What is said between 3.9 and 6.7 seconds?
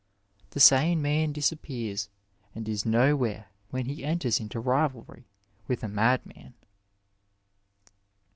enters into rivalry with a madman."